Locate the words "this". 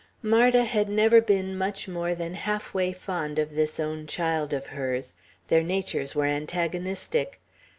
3.53-3.79